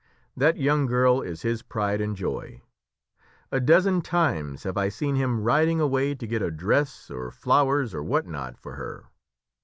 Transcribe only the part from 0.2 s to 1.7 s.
That young girl is his